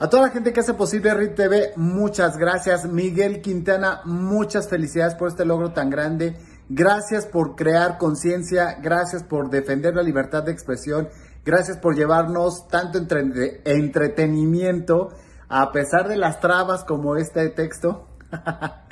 [0.00, 2.84] A toda la gente que hace posible RIT TV, muchas gracias.
[2.84, 6.36] Miguel Quintana, muchas felicidades por este logro tan grande.
[6.68, 11.08] Gracias por crear conciencia, gracias por defender la libertad de expresión,
[11.44, 15.10] gracias por llevarnos tanto entre entretenimiento
[15.48, 18.08] a pesar de las trabas como este texto.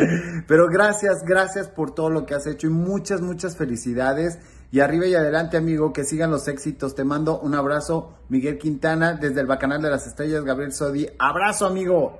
[0.47, 4.39] Pero gracias, gracias por todo lo que has hecho y muchas, muchas felicidades.
[4.75, 6.95] Y arriba y adelante, amigo, que sigan los éxitos.
[6.95, 11.07] Te mando un abrazo, Miguel Quintana, desde el Bacanal de las Estrellas, Gabriel Sodi.
[11.19, 12.19] Abrazo, amigo.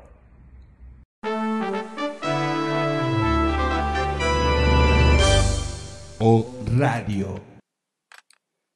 [6.19, 7.41] O Radio.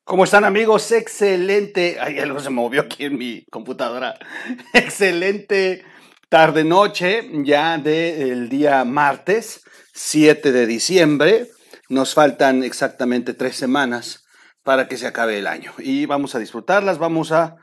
[0.05, 0.91] ¿Cómo están amigos?
[0.91, 1.99] Excelente.
[2.01, 4.19] Ay, algo se movió aquí en mi computadora.
[4.73, 5.85] Excelente
[6.31, 9.61] tarde noche ya del día martes
[9.93, 11.51] 7 de diciembre.
[11.89, 14.25] Nos faltan exactamente tres semanas
[14.65, 17.59] para que se acabe el año y vamos a disfrutarlas, vamos a,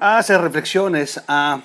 [0.00, 1.60] hacer reflexiones, a,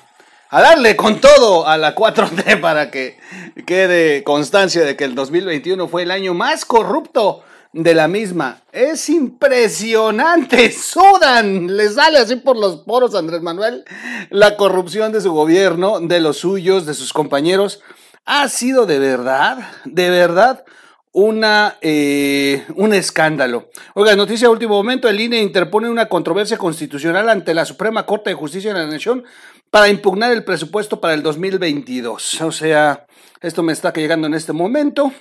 [0.52, 3.18] darle con todo a la 4T para que
[3.66, 8.62] quede constancia de que el 2021 fue el año más corrupto de la misma.
[8.72, 13.84] Es impresionante, sudan, le sale así por los poros Andrés Manuel
[14.30, 17.82] la corrupción de su gobierno, de los suyos, de sus compañeros.
[18.26, 20.64] Ha sido de verdad, de verdad
[21.14, 23.70] una, eh, un escándalo.
[23.94, 28.32] Oiga, noticia de último momento, el INE interpone una controversia constitucional ante la Suprema Corte
[28.32, 29.24] de Justicia de la Nación
[29.70, 32.42] para impugnar el presupuesto para el 2022.
[32.42, 33.06] O sea,
[33.42, 35.14] esto me está llegando en este momento.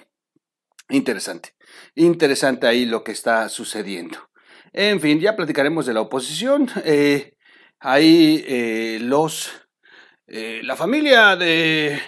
[0.89, 1.51] Interesante,
[1.95, 4.19] interesante ahí lo que está sucediendo.
[4.73, 6.71] En fin, ya platicaremos de la oposición.
[6.85, 7.35] Eh,
[7.81, 9.53] ahí eh, los,
[10.27, 12.01] la familia de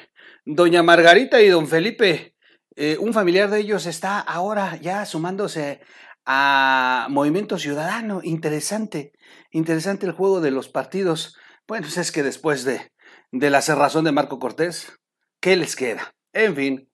[0.47, 2.34] doña Margarita y don Felipe
[2.77, 5.81] eh, un familiar de ellos está ahora ya sumándose
[6.27, 8.21] a Movimiento Ciudadano.
[8.23, 9.13] Interesante,
[9.51, 11.37] interesante el juego de los partidos.
[11.69, 12.91] Bueno, pues es que después de,
[13.31, 14.93] de la cerrazón de Marco Cortés,
[15.41, 16.15] ¿qué les queda?
[16.33, 16.89] En fin.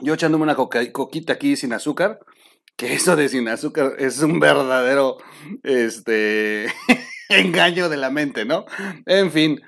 [0.00, 2.18] Yo echándome una coquita aquí sin azúcar,
[2.76, 5.18] que eso de sin azúcar es un verdadero
[5.62, 6.66] este,
[7.28, 8.64] engaño de la mente, ¿no?
[9.06, 9.60] En fin,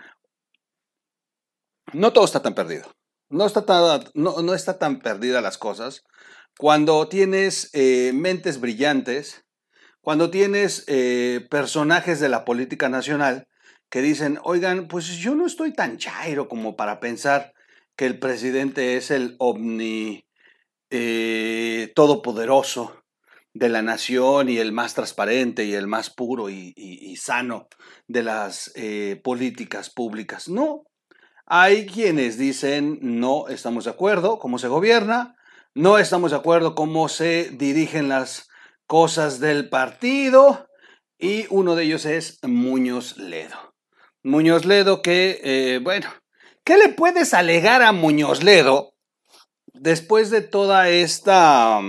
[1.93, 2.93] no todo está tan perdido.
[3.35, 6.05] No está tan, no, está tan perdida las cosas.
[6.57, 9.45] Cuando tienes eh, mentes brillantes,
[10.01, 13.49] cuando tienes eh, personajes de la política nacional
[13.91, 17.55] que dicen, oigan, pues yo no estoy tan chairo como para pensar
[17.97, 20.29] que el presidente es el omni
[20.91, 23.03] eh, todopoderoso
[23.53, 27.67] de la nación y el más transparente y el más puro y, sano
[28.07, 28.73] de las
[29.25, 30.49] políticas públicas.
[30.49, 30.85] No,
[31.47, 35.37] hay quienes dicen no estamos de acuerdo cómo se gobierna,
[35.75, 38.49] no estamos de acuerdo cómo se dirigen las
[38.87, 40.69] cosas del partido
[41.19, 43.75] y uno de ellos es Muñoz Ledo.
[44.23, 46.09] Muñoz Ledo que, eh, bueno,
[46.65, 48.95] ¿qué le puedes alegar a Muñoz Ledo
[49.73, 51.81] después de toda esta,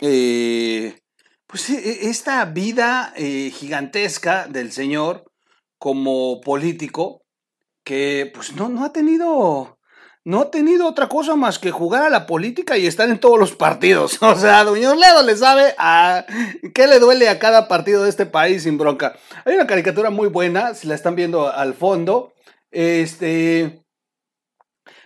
[0.00, 0.98] eh,
[1.46, 5.30] pues e, e, esta vida eh, gigantesca del señor
[5.78, 7.21] como político?
[7.84, 9.78] Que pues no, no ha tenido
[10.24, 13.38] no ha tenido otra cosa más que jugar a la política y estar en todos
[13.38, 14.18] los partidos.
[14.22, 16.24] O sea, Doña Ledo le sabe a
[16.74, 19.14] qué le duele a cada partido de este país sin bronca.
[19.44, 22.32] Hay una caricatura muy buena, si la están viendo al fondo.
[22.70, 23.84] Este,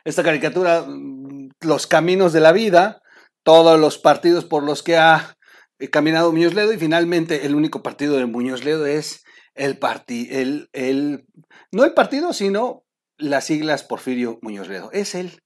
[0.05, 3.03] esta caricatura, mm, los caminos de la vida,
[3.43, 5.37] todos los partidos por los que ha
[5.79, 9.25] eh, caminado Muñoz Ledo y finalmente el único partido de Muñoz Ledo es
[9.57, 11.27] el partido, el, el,
[11.73, 12.85] no el partido, sino
[13.19, 14.91] las siglas Porfirio Muñoz Ledo.
[14.93, 15.43] Es él,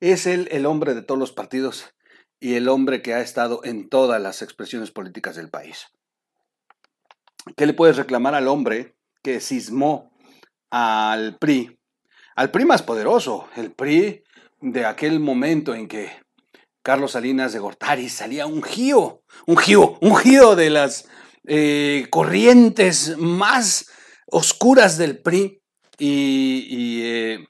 [0.00, 1.94] es él el hombre de todos los partidos
[2.40, 5.88] y el hombre que ha estado en todas las expresiones políticas del país.
[7.56, 10.10] ¿Qué le puedes reclamar al hombre que cismó
[10.70, 11.78] al PRI?
[12.36, 14.24] Al PRI más poderoso, el PRI
[14.60, 16.10] de aquel momento en que
[16.82, 21.08] Carlos Salinas de Gortari salía un gío, un gío, un gío de las
[21.46, 23.90] eh, corrientes más
[24.26, 25.62] oscuras del PRI
[25.98, 27.46] y, eh,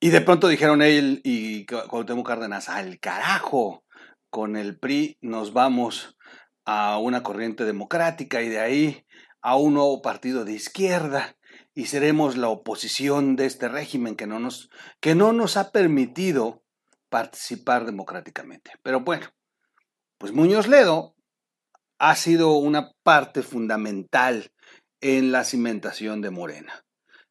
[0.00, 3.84] y, de pronto dijeron él y Cuauhtémoc Cárdenas, al carajo,
[4.30, 6.16] con el PRI nos vamos
[6.64, 9.06] a una corriente democrática y de ahí
[9.40, 11.36] a un nuevo partido de izquierda
[11.74, 14.70] y seremos la oposición de este régimen que no nos,
[15.00, 16.62] que no nos ha permitido
[17.08, 18.72] participar democráticamente.
[18.82, 19.26] Pero bueno,
[20.18, 21.14] pues Muñoz Ledo
[22.02, 24.50] ha sido una parte fundamental
[25.00, 26.84] en la cimentación de Morena.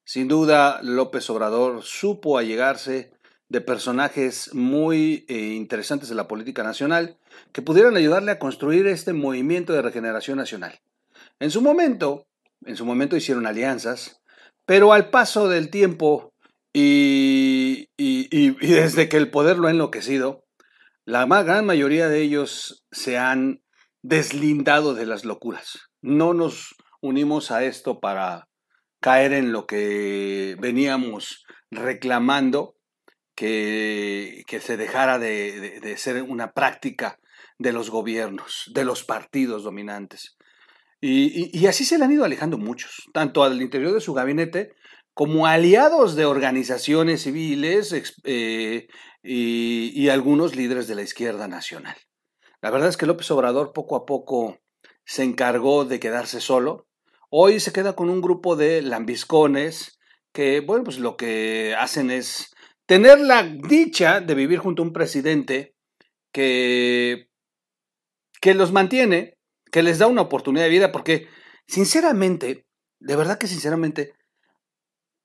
[0.05, 3.11] Sin duda, López Obrador supo allegarse
[3.49, 7.17] de personajes muy eh, interesantes de la política nacional
[7.51, 10.79] que pudieran ayudarle a construir este movimiento de regeneración nacional.
[11.41, 12.27] En su momento,
[12.65, 14.21] en su momento hicieron alianzas,
[14.65, 16.33] Pero al paso del tiempo
[16.71, 20.45] y, desde que el poder lo ha enloquecido,
[21.03, 23.60] la gran mayoría de ellos se han
[24.01, 25.79] deslindado de las locuras.
[26.01, 28.47] No nos unimos a esto para
[28.99, 32.75] caer en lo que veníamos reclamando,
[33.35, 37.19] que, que se dejara de, ser una práctica
[37.57, 40.37] de los gobiernos, de los partidos dominantes.
[41.03, 44.73] Y, así se le han ido alejando muchos, tanto al interior de su gabinete
[45.15, 48.87] como aliados de organizaciones civiles eh,
[49.23, 51.97] y, algunos líderes de la izquierda nacional.
[52.61, 54.59] La verdad es que López Obrador poco a poco
[55.03, 56.87] se encargó de quedarse solo.
[57.29, 59.99] Hoy se queda con un grupo de lambiscones
[60.31, 62.53] que, bueno, pues lo que hacen es
[62.85, 65.75] tener la dicha de vivir junto a un presidente
[66.31, 67.29] que,
[68.39, 69.37] que los mantiene,
[69.71, 71.27] que les da una oportunidad de vida, porque
[71.67, 72.67] sinceramente,
[72.99, 74.13] de verdad que sinceramente,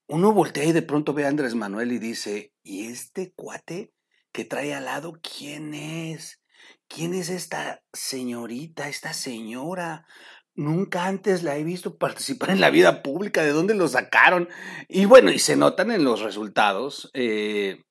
[0.08, 3.92] uno voltea y de pronto ve a Andrés Manuel y dice, ¿y este cuate
[4.32, 6.40] que trae al lado quién es?
[6.88, 10.06] ¿Quién es esta señorita, esta señora?
[10.54, 14.48] Nunca antes la he visto participar en la vida pública, ¿de dónde lo sacaron?
[14.88, 17.84] Y bueno, y se notan en los resultados, eh,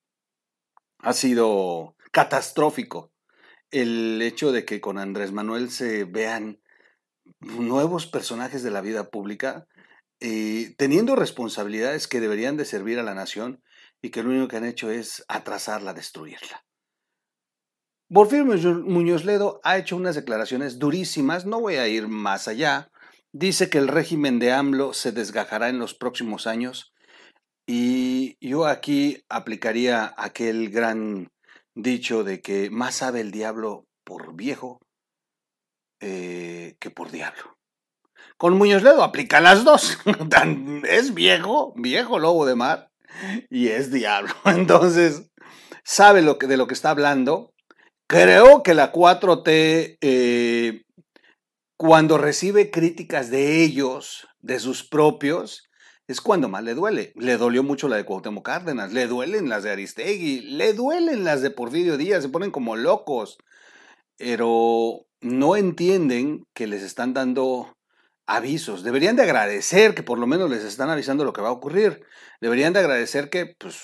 [0.98, 3.12] ha sido catastrófico
[3.70, 6.60] el hecho de que con Andrés Manuel se vean
[7.40, 9.66] nuevos personajes de la vida pública,
[10.20, 13.62] eh, teniendo responsabilidades que deberían de servir a la nación
[14.00, 16.64] y que lo único que han hecho es atrasarla, destruirla.
[18.12, 18.44] Porfirio
[18.84, 22.90] Muñoz Ledo ha hecho unas declaraciones durísimas, no voy a ir más allá.
[23.32, 26.94] Dice que el régimen de AMLO se desgajará en los próximos años
[27.66, 31.32] y yo aquí aplicaría aquel gran
[31.74, 34.80] dicho de que más sabe el diablo por viejo
[36.00, 37.58] eh, que por diablo.
[38.36, 39.98] Con Muñoz Ledo aplica las dos.
[40.88, 42.92] es viejo, viejo lobo de mar
[43.50, 44.32] y es diablo.
[44.44, 45.32] Entonces,
[45.82, 47.52] sabe de lo que está hablando
[48.08, 50.82] Creo que la 4T, eh,
[51.76, 55.68] cuando recibe críticas de ellos, de sus propios,
[56.06, 57.12] es cuando más le duele.
[57.16, 61.42] Le dolió mucho la de Cuauhtémoc Cárdenas, le duelen las de Aristegui, le duelen las
[61.42, 63.38] de Porfirio Díaz, se ponen como locos,
[64.16, 67.75] pero no entienden que les están dando
[68.26, 68.82] avisos.
[68.82, 72.02] Deberían de agradecer que por lo menos les están avisando lo que va a ocurrir.
[72.40, 73.80] Deberían de agradecer que, pues,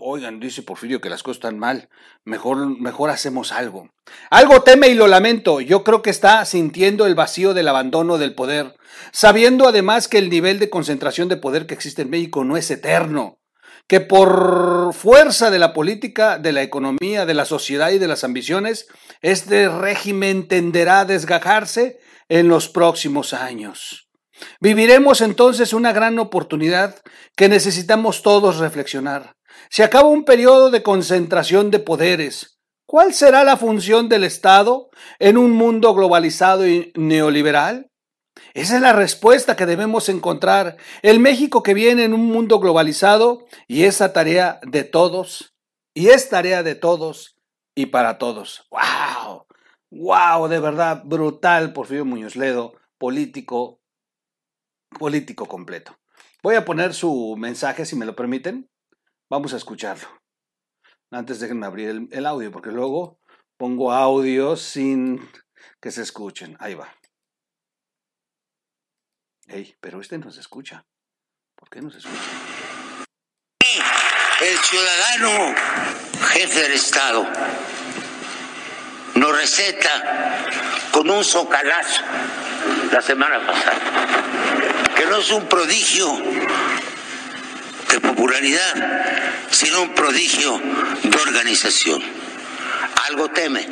[0.00, 1.88] oigan, dice Porfirio que las cosas están mal.
[2.24, 3.88] Mejor, mejor hacemos algo.
[4.30, 5.60] Algo teme y lo lamento.
[5.60, 8.74] Yo creo que está sintiendo el vacío del abandono del poder,
[9.12, 12.70] sabiendo además que el nivel de concentración de poder que existe en México no es
[12.70, 13.38] eterno
[13.88, 18.22] que por fuerza de la política, de la economía, de la sociedad y de las
[18.22, 18.86] ambiciones,
[19.22, 21.98] este régimen tenderá a desgajarse
[22.28, 24.08] en los próximos años.
[24.60, 26.96] Viviremos entonces una gran oportunidad
[27.34, 29.34] que necesitamos todos reflexionar.
[29.70, 32.60] Se acaba un periodo de concentración de poderes.
[32.86, 37.90] ¿Cuál será la función del Estado en un mundo globalizado y neoliberal?
[38.54, 40.76] Esa es la respuesta que debemos encontrar.
[41.02, 45.54] El México que viene en un mundo globalizado y esa tarea de todos,
[45.94, 47.36] y es tarea de todos
[47.74, 48.66] y para todos.
[48.70, 49.46] ¡Wow!
[49.90, 53.80] wow, de verdad, brutal Porfirio Muñoz Ledo, político,
[54.98, 55.98] político completo.
[56.42, 58.70] Voy a poner su mensaje, si me lo permiten.
[59.28, 60.08] Vamos a escucharlo.
[61.10, 63.18] Antes déjenme abrir el, el audio, porque luego
[63.56, 65.20] pongo audio sin
[65.80, 66.56] que se escuchen.
[66.60, 66.94] Ahí va.
[69.50, 70.84] Ey, pero este no se escucha.
[71.54, 72.16] ¿Por qué no se escucha?
[74.40, 75.54] El ciudadano
[76.32, 77.26] jefe del Estado
[79.14, 80.44] nos receta
[80.92, 82.02] con un socalazo
[82.92, 83.80] la semana pasada,
[84.94, 86.06] que no es un prodigio
[87.90, 90.60] de popularidad, sino un prodigio
[91.02, 92.02] de organización.
[93.08, 93.66] Algo teme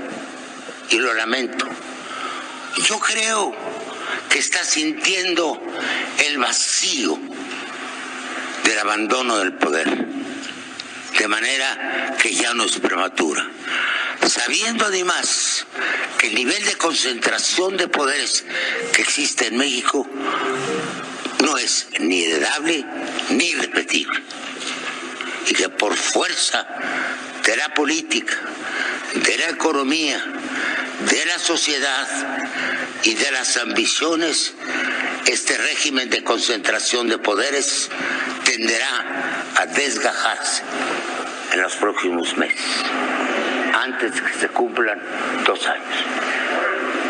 [0.88, 1.66] y lo lamento.
[2.88, 3.54] Yo creo
[4.38, 5.60] está sintiendo
[6.26, 7.18] el vacío
[8.64, 10.06] del abandono del poder,
[11.18, 13.48] de manera que ya no es prematura.
[14.26, 15.66] Sabiendo además
[16.18, 18.44] que el nivel de concentración de poderes
[18.92, 20.06] que existe en México
[21.44, 22.84] no es ni heredable
[23.30, 24.20] ni repetible
[25.48, 26.66] y que por fuerza
[27.44, 28.34] de la política,
[29.14, 30.22] de la economía,
[31.00, 32.08] de la sociedad
[33.02, 34.54] y de las ambiciones,
[35.26, 37.90] este régimen de concentración de poderes
[38.44, 40.62] tenderá a desgajarse
[41.52, 42.64] en los próximos meses
[43.74, 45.00] antes que se cumplan
[45.44, 45.96] dos años.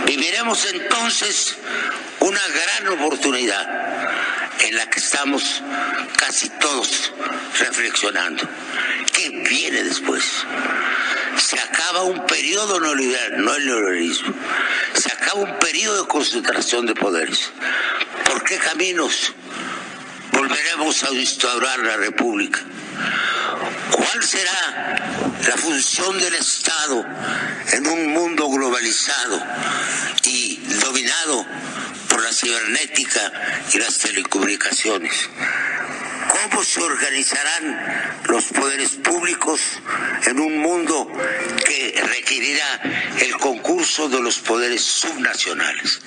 [0.07, 1.57] Viviremos entonces
[2.21, 3.66] una gran oportunidad
[4.61, 5.62] en la que estamos
[6.16, 7.12] casi todos
[7.59, 8.49] reflexionando.
[9.12, 10.25] ¿Qué viene después?
[11.38, 14.35] Se acaba un periodo neoliberal, no el neoliberalismo.
[14.95, 17.50] Se acaba un periodo de concentración de poderes.
[18.25, 19.33] ¿Por qué caminos
[20.33, 22.61] volveremos a instaurar la República?
[23.90, 24.97] ¿Cuál será
[25.47, 27.05] la función del Estado
[27.73, 29.43] en un mundo globalizado
[30.25, 31.47] y dominado
[32.09, 33.33] por la cibernética
[33.73, 35.28] y las telecomunicaciones?
[36.50, 39.60] ¿Cómo se organizarán los poderes públicos
[40.26, 41.10] en un mundo
[41.66, 42.82] que requerirá
[43.18, 46.00] el concurso de los poderes subnacionales,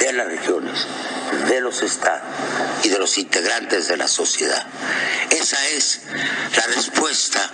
[0.00, 0.86] de las regiones,
[1.48, 2.22] de los estados
[2.82, 4.66] y de los integrantes de la sociedad?
[5.28, 6.00] Esa es
[6.56, 7.50] la respuesta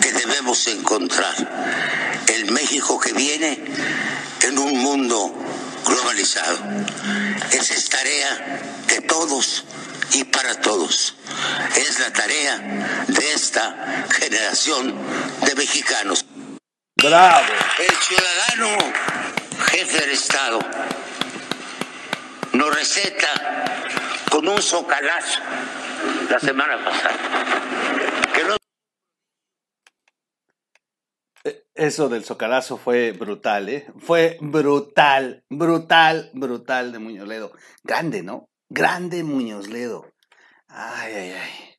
[0.00, 1.34] que debemos encontrar.
[2.28, 3.64] El México que viene
[4.42, 5.34] en un mundo
[5.84, 6.58] globalizado.
[7.50, 9.64] Esa es tarea de todos
[10.12, 11.16] y para todos.
[11.76, 12.58] Es la tarea
[13.08, 14.94] de esta generación
[15.44, 16.24] de mexicanos.
[16.96, 17.46] Bravo.
[17.78, 18.92] El ciudadano
[19.70, 20.58] jefe del Estado
[22.52, 23.28] nos receta
[24.30, 25.40] con un socalazo
[26.30, 27.16] la semana pasada
[28.34, 28.56] que no
[31.74, 33.86] Eso del socalazo fue brutal, ¿eh?
[33.98, 37.52] Fue brutal, brutal, brutal de Muñoz Ledo.
[37.84, 38.48] Grande, ¿no?
[38.68, 40.12] Grande Muñoz Ledo.
[40.68, 41.76] Ay, ay, ay.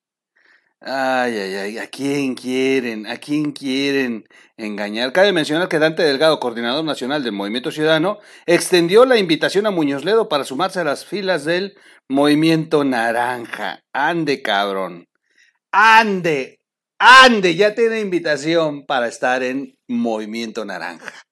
[0.79, 1.77] Ay, ay, ay.
[1.79, 3.07] ¿A quién quieren?
[3.07, 4.25] ¿A quién quieren
[4.55, 5.11] engañar?
[5.11, 10.05] Cabe mencionar que Dante Delgado, coordinador nacional del Movimiento Ciudadano, extendió la invitación a Muñoz
[10.05, 11.75] Ledo para sumarse a las filas del
[12.07, 13.81] Movimiento Naranja.
[13.91, 15.07] Ande, cabrón.
[15.71, 16.61] Ande,
[16.99, 17.55] ande.
[17.55, 21.23] Ya tiene invitación para estar en Movimiento Naranja.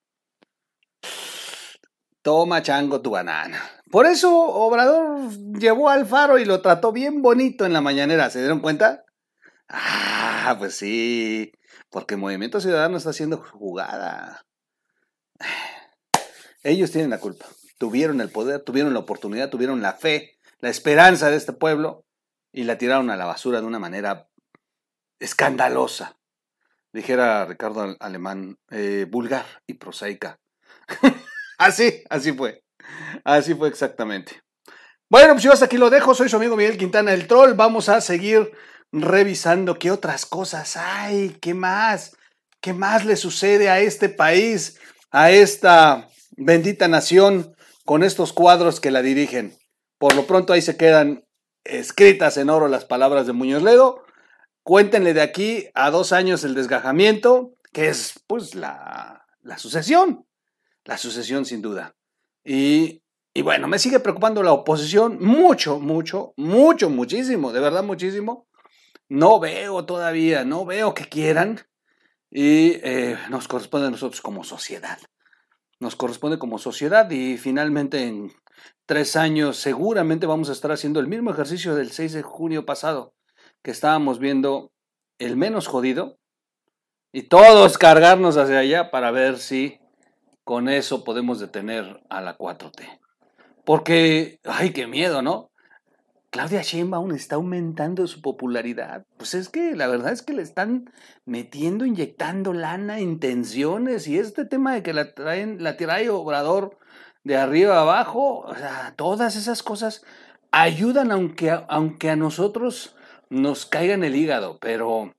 [2.20, 3.75] Toma chango tu banana.
[3.90, 8.30] Por eso Obrador llevó al faro y lo trató bien bonito en la mañanera.
[8.30, 9.04] ¿Se dieron cuenta?
[9.68, 11.52] Ah, pues sí.
[11.90, 14.44] Porque Movimiento Ciudadano está haciendo jugada.
[16.62, 17.46] Ellos tienen la culpa.
[17.78, 22.04] Tuvieron el poder, tuvieron la oportunidad, tuvieron la fe, la esperanza de este pueblo
[22.52, 24.28] y la tiraron a la basura de una manera
[25.20, 26.18] escandalosa.
[26.92, 30.40] Dijera Ricardo Alemán, eh, vulgar y prosaica.
[31.58, 32.65] así, así fue.
[33.24, 34.40] Así fue exactamente.
[35.08, 36.14] Bueno, pues yo hasta aquí lo dejo.
[36.14, 37.54] Soy su amigo Miguel Quintana el Troll.
[37.54, 38.50] Vamos a seguir
[38.92, 42.16] revisando qué otras cosas hay, qué más,
[42.60, 44.78] qué más le sucede a este país,
[45.10, 49.56] a esta bendita nación con estos cuadros que la dirigen.
[49.98, 51.24] Por lo pronto ahí se quedan
[51.64, 54.04] escritas en oro las palabras de Muñoz Ledo.
[54.62, 60.26] Cuéntenle de aquí a dos años el desgajamiento, que es pues la, la sucesión,
[60.84, 61.94] la sucesión sin duda.
[62.48, 63.02] Y,
[63.42, 68.46] bueno, me sigue preocupando la oposición mucho, mucho, mucho, muchísimo, de verdad muchísimo.
[69.08, 71.60] No veo todavía, no veo que quieran
[72.30, 74.98] y eh, nos corresponde a nosotros como sociedad.
[75.80, 78.32] Nos corresponde como sociedad y finalmente en
[78.86, 83.12] tres años seguramente vamos a estar haciendo el mismo ejercicio del 6 de junio pasado,
[83.62, 84.70] que estábamos viendo
[85.18, 86.18] el menos jodido
[87.12, 89.80] y todos cargarnos hacia allá para ver si
[90.46, 93.00] con eso podemos detener a la 4T.
[93.64, 95.50] Porque, ay, qué miedo, ¿no?
[96.30, 99.04] Claudia Sheinbaum está aumentando su popularidad.
[99.16, 100.92] Pues es que la verdad es que le están
[101.24, 106.78] metiendo, inyectando lana, intenciones y este tema de que la traen, la trae Obrador
[107.24, 110.04] de arriba abajo, o sea, todas esas cosas
[110.52, 112.94] ayudan aunque, aunque a nosotros
[113.30, 115.12] nos caiga en el hígado, pero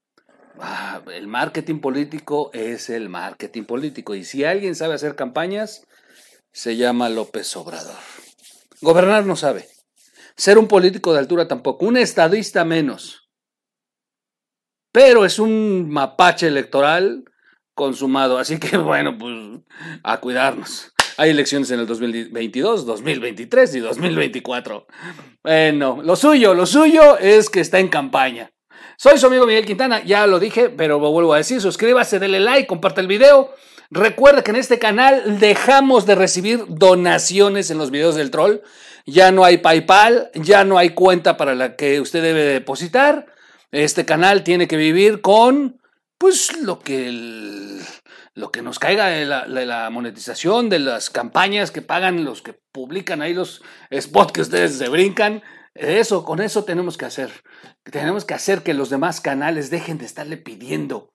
[0.59, 5.85] ah, el marketing político es el marketing político y si alguien sabe hacer campañas,
[6.51, 7.95] se llama López Obrador.
[8.81, 9.67] Gobernar no sabe.
[10.35, 13.29] Ser un político de altura tampoco, un estadista menos.
[14.91, 17.25] Pero es un mapache electoral
[17.73, 19.33] consumado, así que bueno, pues
[20.03, 20.91] a cuidarnos.
[21.17, 24.87] Hay elecciones en el 2022, 2023 y 2024.
[25.43, 28.51] Bueno, lo suyo, lo suyo es que está en campaña.
[28.97, 32.39] Soy su amigo Miguel Quintana, ya lo dije, pero lo vuelvo a decir, suscríbase, dele
[32.39, 33.53] like, comparte el video.
[33.89, 38.61] Recuerda que en este canal dejamos de recibir donaciones en los videos del troll
[39.07, 43.25] ya no hay PayPal, ya no hay cuenta para la que usted debe depositar.
[43.71, 45.81] Este canal tiene que vivir con,
[46.17, 47.79] pues, lo que,
[48.33, 52.53] lo que nos caiga la, de la, monetización, de las campañas que pagan los que
[52.53, 53.61] publican ahí los
[53.97, 55.41] spots que ustedes se brincan.
[55.77, 57.31] Eso, con eso tenemos que hacer.
[57.83, 61.11] Tenemos que hacer que los demás canales dejen de estarle pidiendo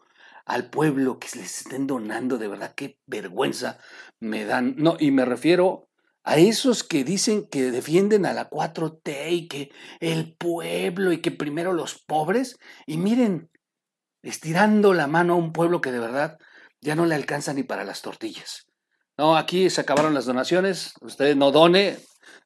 [0.47, 2.39] al pueblo que les estén donando.
[2.39, 3.79] De verdad, qué vergüenza
[4.21, 4.75] me dan.
[4.77, 5.89] No, y me refiero
[6.25, 11.33] a esos que dicen que defienden a la 4T y que el pueblo y que
[11.33, 13.51] primero los pobres, y miren,
[14.23, 16.39] estirando la mano a un pueblo que de verdad
[16.81, 18.67] ya no le alcanza ni para las tortillas.
[19.19, 21.99] No, aquí se acabaron las donaciones, usted no done,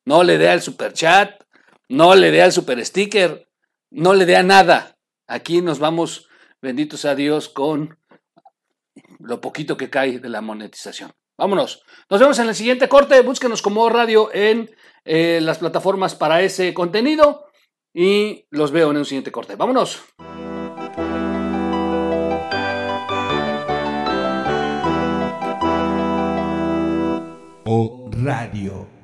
[0.04, 1.42] no le dé al super chat,
[1.88, 3.48] no le dé al super sticker,
[3.90, 4.98] no le dé a nada.
[5.26, 6.28] Aquí nos vamos,
[6.60, 7.98] benditos a Dios, con
[9.18, 11.12] lo poquito que cae de la monetización.
[11.38, 11.82] Vámonos.
[12.08, 13.20] Nos vemos en el siguiente corte.
[13.20, 14.70] Búsquenos como radio en
[15.04, 17.46] eh, las plataformas para ese contenido.
[17.92, 19.56] Y los veo en un siguiente corte.
[19.56, 20.02] Vámonos.
[28.26, 28.95] Radio.